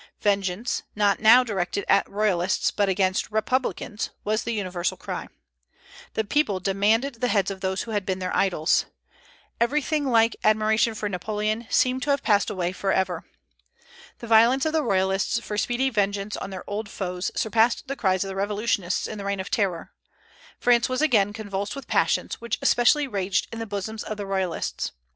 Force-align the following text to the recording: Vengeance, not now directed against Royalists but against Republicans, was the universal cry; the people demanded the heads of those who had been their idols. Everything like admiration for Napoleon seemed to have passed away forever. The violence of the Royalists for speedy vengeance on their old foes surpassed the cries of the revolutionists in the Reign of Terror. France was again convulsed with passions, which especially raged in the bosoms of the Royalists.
Vengeance, 0.21 0.81
not 0.95 1.19
now 1.19 1.43
directed 1.43 1.83
against 1.87 2.07
Royalists 2.09 2.71
but 2.71 2.89
against 2.89 3.29
Republicans, 3.29 4.09
was 4.23 4.41
the 4.41 4.51
universal 4.51 4.97
cry; 4.97 5.27
the 6.15 6.23
people 6.23 6.59
demanded 6.59 7.21
the 7.21 7.27
heads 7.27 7.51
of 7.51 7.61
those 7.61 7.83
who 7.83 7.91
had 7.91 8.03
been 8.03 8.17
their 8.17 8.35
idols. 8.35 8.85
Everything 9.59 10.05
like 10.07 10.35
admiration 10.43 10.95
for 10.95 11.07
Napoleon 11.07 11.67
seemed 11.69 12.01
to 12.01 12.09
have 12.09 12.23
passed 12.23 12.49
away 12.49 12.71
forever. 12.71 13.25
The 14.17 14.25
violence 14.25 14.65
of 14.65 14.73
the 14.73 14.81
Royalists 14.81 15.39
for 15.39 15.55
speedy 15.55 15.91
vengeance 15.91 16.35
on 16.35 16.49
their 16.49 16.67
old 16.67 16.89
foes 16.89 17.29
surpassed 17.35 17.83
the 17.87 17.95
cries 17.95 18.23
of 18.23 18.27
the 18.27 18.35
revolutionists 18.35 19.05
in 19.05 19.19
the 19.19 19.25
Reign 19.25 19.39
of 19.39 19.51
Terror. 19.51 19.91
France 20.57 20.89
was 20.89 21.03
again 21.03 21.31
convulsed 21.31 21.75
with 21.75 21.87
passions, 21.87 22.41
which 22.41 22.57
especially 22.63 23.07
raged 23.07 23.47
in 23.53 23.59
the 23.59 23.67
bosoms 23.67 24.01
of 24.01 24.17
the 24.17 24.25
Royalists. 24.25 24.93